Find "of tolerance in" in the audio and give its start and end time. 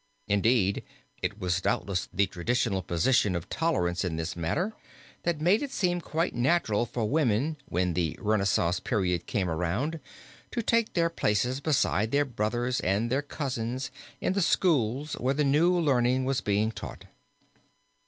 3.35-4.15